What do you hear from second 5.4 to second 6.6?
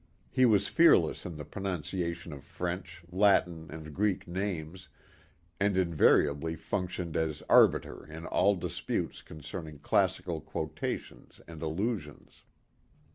and invariably